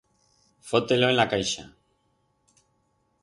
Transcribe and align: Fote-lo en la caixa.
Fote-lo 0.69 1.09
en 1.11 1.19
la 1.19 1.27
caixa. 1.33 1.65